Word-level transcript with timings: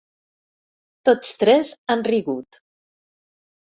Tots 1.11 1.37
tres 1.43 1.73
han 1.95 2.03
rigut. 2.11 2.59